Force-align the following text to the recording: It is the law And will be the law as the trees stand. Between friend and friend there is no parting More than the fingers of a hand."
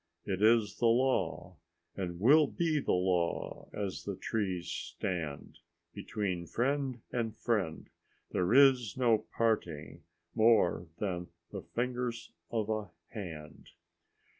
It 0.25 0.41
is 0.41 0.77
the 0.79 0.87
law 0.87 1.57
And 1.95 2.19
will 2.19 2.47
be 2.47 2.79
the 2.79 2.91
law 2.91 3.67
as 3.71 4.03
the 4.03 4.15
trees 4.15 4.67
stand. 4.67 5.59
Between 5.93 6.47
friend 6.47 7.01
and 7.11 7.37
friend 7.37 7.87
there 8.31 8.51
is 8.51 8.97
no 8.97 9.27
parting 9.37 10.01
More 10.33 10.87
than 10.97 11.27
the 11.51 11.61
fingers 11.61 12.31
of 12.49 12.67
a 12.67 12.89
hand." 13.09 13.69